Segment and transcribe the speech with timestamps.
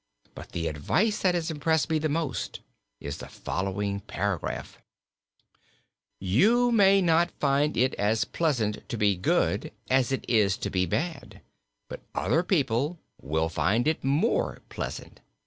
[0.33, 2.61] But the advice that has impressed me the most
[2.99, 4.79] is in the following paragraph:
[6.19, 10.87] 'You may not find it as Pleasant to be Good as it is to be
[10.87, 11.41] Bad,
[11.87, 15.19] but Other People will find it more Pleasant.'